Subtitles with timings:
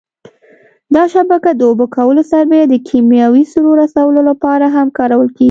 [0.95, 5.39] دا شبکه د اوبه کولو سربېره د کېمیاوي سرو رسولو لپاره هم کارول کېږي.